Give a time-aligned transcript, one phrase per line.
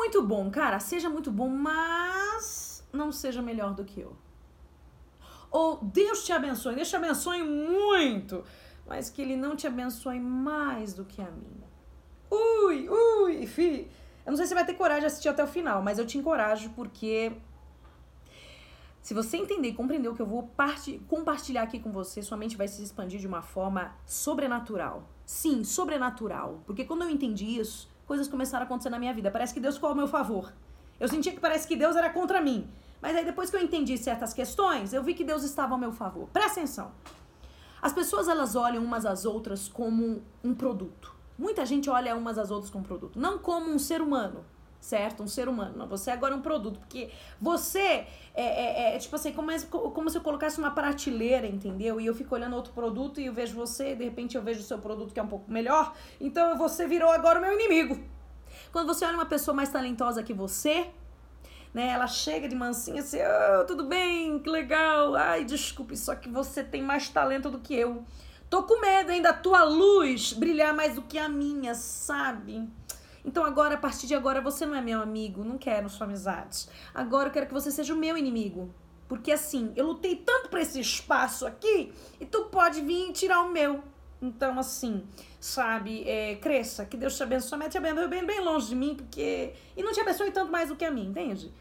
[0.00, 4.16] muito bom, cara, seja muito bom, mas não seja melhor do que eu.
[5.50, 8.42] Ou Deus te abençoe, Deus te abençoe muito,
[8.86, 11.62] mas que Ele não te abençoe mais do que a mim.
[12.30, 13.90] Ui, ui, fi.
[14.24, 16.06] Eu não sei se você vai ter coragem de assistir até o final, mas eu
[16.06, 17.32] te encorajo porque
[19.02, 20.50] se você entender e compreender o que eu vou
[21.08, 25.06] compartilhar aqui com você, sua mente vai se expandir de uma forma sobrenatural.
[25.26, 26.62] Sim, sobrenatural.
[26.64, 29.30] Porque quando eu entendi isso, coisas começaram a acontecer na minha vida.
[29.30, 30.52] Parece que Deus ficou ao meu favor.
[30.98, 32.68] Eu sentia que parece que Deus era contra mim.
[33.00, 35.92] Mas aí depois que eu entendi certas questões, eu vi que Deus estava ao meu
[35.92, 36.26] favor.
[36.32, 36.90] Presta atenção.
[37.80, 41.14] As pessoas elas olham umas às outras como um produto.
[41.38, 44.44] Muita gente olha umas às outras como um produto, não como um ser humano,
[44.80, 45.22] certo?
[45.22, 45.76] Um ser humano.
[45.76, 50.10] Não, você agora é um produto, porque você é, é, é tipo assim, como, como
[50.10, 52.00] se eu colocasse uma prateleira, entendeu?
[52.00, 54.60] E eu fico olhando outro produto e eu vejo você, e de repente eu vejo
[54.60, 58.00] o seu produto que é um pouco melhor, então você virou agora o meu inimigo.
[58.72, 60.88] Quando você olha uma pessoa mais talentosa que você,
[61.72, 61.88] né?
[61.88, 65.14] Ela chega de mansinha assim, oh, tudo bem, que legal.
[65.14, 68.04] Ai, desculpe, só que você tem mais talento do que eu.
[68.48, 72.68] Tô com medo ainda da tua luz brilhar mais do que a minha, sabe?
[73.24, 76.68] Então agora, a partir de agora, você não é meu amigo, não quero sua amizade.
[76.94, 78.72] Agora eu quero que você seja o meu inimigo.
[79.08, 83.50] Porque assim, eu lutei tanto para esse espaço aqui e tu pode vir tirar o
[83.50, 83.82] meu.
[84.22, 85.02] Então, assim,
[85.40, 88.94] sabe, é, cresça, que Deus te abençoe, mas te abençoe bem, bem longe de mim,
[88.94, 89.54] porque.
[89.76, 91.52] E não te abençoe tanto mais do que a mim, entende?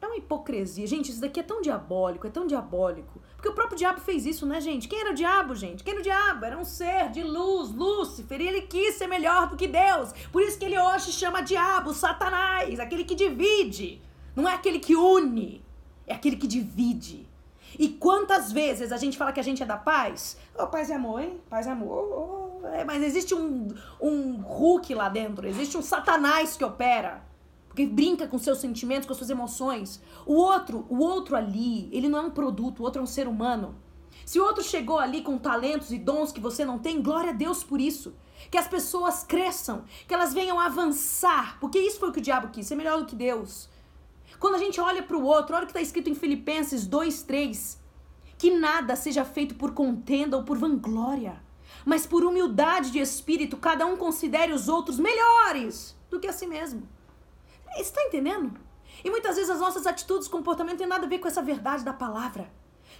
[0.00, 0.86] É uma hipocrisia.
[0.86, 3.20] Gente, isso daqui é tão diabólico, é tão diabólico.
[3.34, 4.88] Porque o próprio diabo fez isso, né, gente?
[4.88, 5.82] Quem era o diabo, gente?
[5.82, 6.44] Quem era o diabo?
[6.44, 10.12] Era um ser de luz, Lúcifer, e ele quis ser melhor do que Deus.
[10.32, 14.00] Por isso que ele hoje chama diabo, Satanás, aquele que divide.
[14.34, 15.64] Não é aquele que une,
[16.06, 17.28] é aquele que divide.
[17.76, 20.38] E quantas vezes a gente fala que a gente é da paz?
[20.56, 21.40] Oh, paz e amor, hein?
[21.50, 21.92] Paz e amor.
[21.92, 22.66] Oh, oh.
[22.68, 23.68] É, mas existe um,
[24.00, 27.22] um Hulk lá dentro, existe um Satanás que opera.
[27.78, 30.02] Porque brinca com seus sentimentos, com suas emoções.
[30.26, 33.28] O outro, o outro ali, ele não é um produto, o outro é um ser
[33.28, 33.76] humano.
[34.26, 37.32] Se o outro chegou ali com talentos e dons que você não tem, glória a
[37.32, 38.16] Deus por isso.
[38.50, 42.48] Que as pessoas cresçam, que elas venham avançar, porque isso foi o que o diabo
[42.48, 43.68] quis, ser melhor do que Deus.
[44.40, 47.22] Quando a gente olha para o outro, olha o que está escrito em Filipenses 2,
[47.22, 47.80] 3.
[48.36, 51.40] Que nada seja feito por contenda ou por vanglória,
[51.86, 56.48] mas por humildade de espírito, cada um considere os outros melhores do que a si
[56.48, 56.97] mesmo.
[57.74, 58.58] Você está entendendo?
[59.04, 61.92] E muitas vezes as nossas atitudes, comportamento tem nada a ver com essa verdade da
[61.92, 62.50] palavra.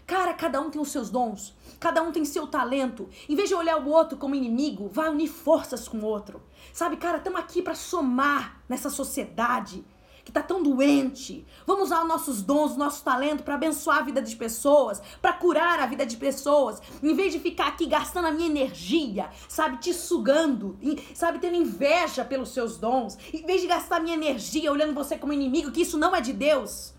[0.06, 3.08] Cara, cada um tem os seus dons, cada um tem seu talento.
[3.28, 6.42] Em vez de olhar o outro como inimigo, vai unir forças com o outro.
[6.72, 9.84] Sabe, cara, estamos aqui para somar nessa sociedade
[10.28, 11.46] que está tão doente.
[11.66, 15.32] Vamos usar os nossos dons, o nosso talento para abençoar a vida de pessoas, para
[15.32, 19.78] curar a vida de pessoas, em vez de ficar aqui gastando a minha energia, sabe,
[19.78, 20.78] te sugando,
[21.14, 25.16] sabe, tendo inveja pelos seus dons, em vez de gastar a minha energia olhando você
[25.16, 26.92] como inimigo, que isso não é de Deus.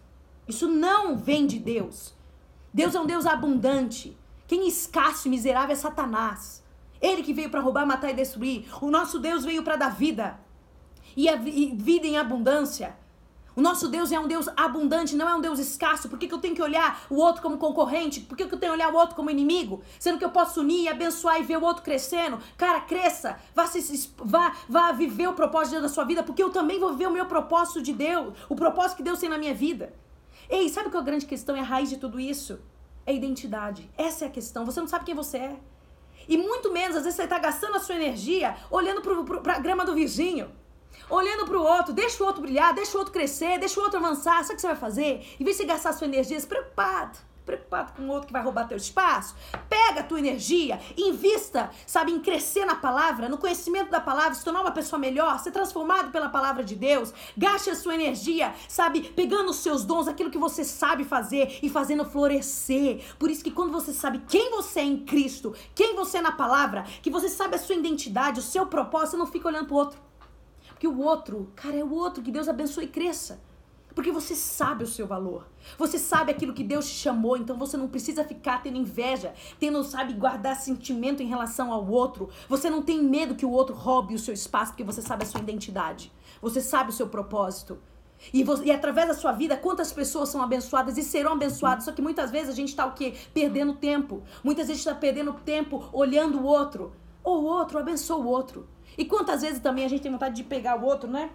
[0.48, 2.16] Isso não vem de Deus.
[2.74, 4.18] Deus é um Deus abundante.
[4.48, 6.64] Quem é escasso e miserável é Satanás.
[7.00, 8.66] Ele que veio para roubar, matar e destruir.
[8.82, 10.40] O nosso Deus veio para dar vida.
[11.16, 12.98] E, a, e vida em abundância.
[13.56, 16.08] O nosso Deus é um Deus abundante, não é um Deus escasso.
[16.08, 18.22] Por que, que eu tenho que olhar o outro como concorrente?
[18.22, 19.82] Por que, que eu tenho que olhar o outro como inimigo?
[20.00, 22.40] Sendo que eu posso unir abençoar e ver o outro crescendo.
[22.58, 23.38] Cara, cresça.
[23.54, 27.08] Vá, se, vá, vá viver o propósito na sua vida, porque eu também vou viver
[27.08, 28.34] o meu propósito de Deus.
[28.48, 29.94] O propósito que Deus tem na minha vida.
[30.50, 31.56] Ei, sabe qual é a grande questão?
[31.56, 32.60] É a raiz de tudo isso?
[33.06, 33.90] É identidade.
[33.98, 34.66] Essa é a questão.
[34.66, 35.60] Você não sabe quem você é.
[36.28, 39.84] E muito menos, às vezes, você está gastando a sua energia olhando para a grama
[39.84, 40.52] do vizinho
[41.10, 44.00] olhando para o outro, deixa o outro brilhar, deixa o outro crescer, deixa o outro
[44.00, 44.44] avançar.
[44.44, 45.36] Sabe o que você vai fazer?
[45.40, 47.18] Em vez de gastar sua energia preocupado,
[47.50, 49.36] preocupado com o outro que vai roubar teu espaço,
[49.68, 54.44] pega a tua energia, invista, sabe, em crescer na palavra, no conhecimento da palavra, se
[54.44, 57.12] tornar uma pessoa melhor, ser transformado pela palavra de Deus.
[57.36, 61.70] Gaste a sua energia, sabe, pegando os seus dons, aquilo que você sabe fazer e
[61.70, 63.02] fazendo florescer.
[63.18, 66.32] Por isso que quando você sabe quem você é em Cristo, quem você é na
[66.32, 69.76] palavra, que você sabe a sua identidade, o seu propósito, você não fica olhando pro
[69.76, 70.09] outro.
[70.80, 72.24] Porque o outro, cara, é o outro.
[72.24, 73.42] Que Deus abençoe e cresça.
[73.94, 75.46] Porque você sabe o seu valor.
[75.78, 79.84] Você sabe aquilo que Deus te chamou, então você não precisa ficar tendo inveja, tendo,
[79.84, 82.30] sabe, guardar sentimento em relação ao outro.
[82.48, 85.26] Você não tem medo que o outro roube o seu espaço, porque você sabe a
[85.26, 86.14] sua identidade.
[86.42, 87.78] Você sabe o seu propósito.
[88.34, 91.84] E, você, e através da sua vida, quantas pessoas são abençoadas e serão abençoadas.
[91.84, 93.16] Só que muitas vezes a gente está o quê?
[93.34, 94.24] Perdendo tempo.
[94.42, 96.94] Muitas vezes está perdendo tempo olhando o outro.
[97.22, 98.66] Ou o outro abençoa o outro.
[99.00, 101.30] E quantas vezes também a gente tem vontade de pegar o outro, né?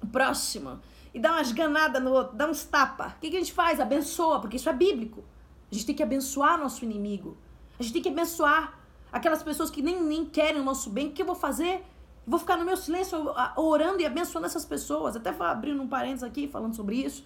[0.00, 0.78] O próximo.
[1.12, 3.16] E dar umas ganadas no outro, dar uns tapa.
[3.16, 3.80] O que, que a gente faz?
[3.80, 5.24] Abençoa, porque isso é bíblico.
[5.68, 7.36] A gente tem que abençoar nosso inimigo.
[7.76, 8.78] A gente tem que abençoar
[9.10, 11.08] aquelas pessoas que nem, nem querem o nosso bem.
[11.08, 11.84] O que eu vou fazer?
[12.24, 13.18] Vou ficar no meu silêncio
[13.56, 15.16] orando e abençoando essas pessoas.
[15.16, 17.24] Até abrindo um parênteses aqui falando sobre isso.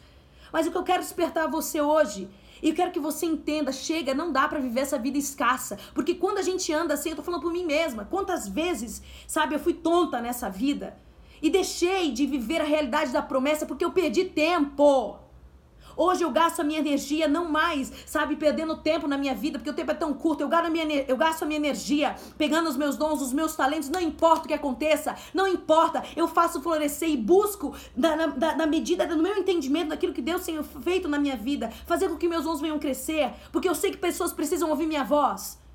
[0.52, 2.28] Mas o que eu quero despertar você hoje
[2.62, 6.14] e eu quero que você entenda, chega, não dá para viver essa vida escassa, porque
[6.14, 9.60] quando a gente anda assim, eu tô falando por mim mesma, quantas vezes, sabe, eu
[9.60, 10.96] fui tonta nessa vida
[11.42, 15.25] e deixei de viver a realidade da promessa porque eu perdi tempo.
[15.96, 19.70] Hoje eu gasto a minha energia não mais, sabe, perdendo tempo na minha vida, porque
[19.70, 20.42] o tempo é tão curto.
[20.42, 23.56] Eu gasto a minha, eu gasto a minha energia pegando os meus dons, os meus
[23.56, 26.02] talentos, não importa o que aconteça, não importa.
[26.14, 30.44] Eu faço florescer e busco, na, na, na medida do meu entendimento daquilo que Deus
[30.44, 33.90] tem feito na minha vida, fazer com que meus dons venham crescer, porque eu sei
[33.90, 35.65] que pessoas precisam ouvir minha voz.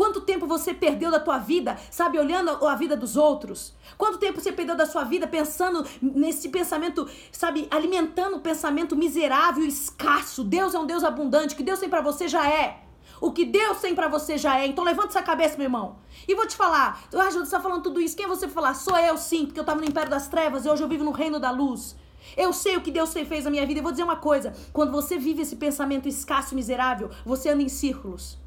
[0.00, 3.74] Quanto tempo você perdeu da tua vida, sabe, olhando a vida dos outros?
[3.98, 9.62] Quanto tempo você perdeu da sua vida pensando nesse pensamento, sabe, alimentando o pensamento miserável
[9.62, 10.42] escasso?
[10.42, 12.82] Deus é um Deus abundante, o que Deus tem para você já é.
[13.20, 14.66] O que Deus tem para você já é.
[14.66, 15.98] Então levanta essa cabeça, meu irmão.
[16.26, 18.16] E vou te falar, ah, você tá falando tudo isso.
[18.16, 18.72] Quem é você falar?
[18.72, 21.10] Sou eu sim, porque eu tava no império das trevas e hoje eu vivo no
[21.10, 21.94] reino da luz.
[22.38, 23.80] Eu sei o que Deus fez na minha vida.
[23.80, 27.62] E vou dizer uma coisa: quando você vive esse pensamento escasso e miserável, você anda
[27.62, 28.40] em círculos.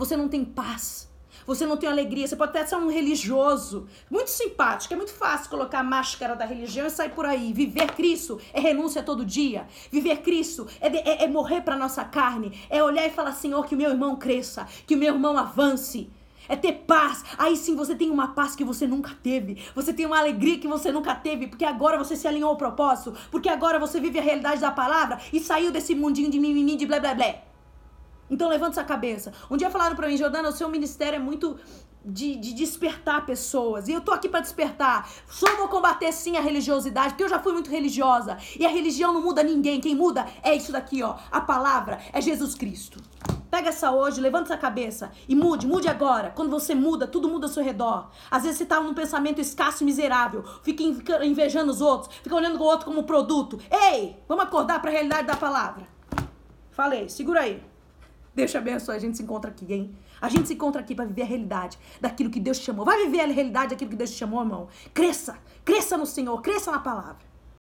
[0.00, 1.10] Você não tem paz.
[1.46, 2.26] Você não tem alegria.
[2.26, 3.86] Você pode até ser um religioso.
[4.10, 4.94] Muito simpático.
[4.94, 7.52] É muito fácil colocar a máscara da religião e sair por aí.
[7.52, 9.66] Viver Cristo é renúncia todo dia.
[9.92, 12.58] Viver Cristo é, de, é, é morrer para nossa carne.
[12.70, 14.66] É olhar e falar, Senhor, que meu irmão cresça.
[14.86, 16.10] Que meu irmão avance
[16.48, 17.22] é ter paz.
[17.36, 19.62] Aí sim você tem uma paz que você nunca teve.
[19.74, 23.14] Você tem uma alegria que você nunca teve, porque agora você se alinhou ao propósito,
[23.30, 26.86] porque agora você vive a realidade da palavra e saiu desse mundinho de mimimi, de
[26.86, 27.49] blé blé blé.
[28.30, 29.32] Então levanta essa cabeça.
[29.50, 31.58] Um dia falaram para mim, Jordana, o seu ministério é muito
[32.04, 33.88] de, de, despertar pessoas.
[33.88, 35.10] E eu tô aqui para despertar.
[35.28, 38.38] Só vou combater sim a religiosidade, porque eu já fui muito religiosa.
[38.58, 39.80] E a religião não muda ninguém.
[39.80, 41.16] Quem muda é isso daqui, ó.
[41.30, 43.02] A palavra é Jesus Cristo.
[43.50, 46.30] Pega essa hoje, levanta essa cabeça e mude, mude agora.
[46.30, 48.08] Quando você muda, tudo muda ao seu redor.
[48.30, 50.84] Às vezes você tá num pensamento escasso e miserável, fica
[51.24, 53.58] invejando os outros, fica olhando o outro como produto.
[53.68, 55.84] Ei, vamos acordar para a realidade da palavra.
[56.70, 57.69] Falei, segura aí.
[58.34, 58.96] Deus te abençoe.
[58.96, 59.94] A gente se encontra aqui, hein?
[60.20, 62.84] A gente se encontra aqui para viver a realidade daquilo que Deus te chamou.
[62.84, 64.68] Vai viver a realidade daquilo que Deus te chamou, irmão.
[64.92, 65.38] Cresça.
[65.64, 66.40] Cresça no Senhor.
[66.42, 67.29] Cresça na palavra.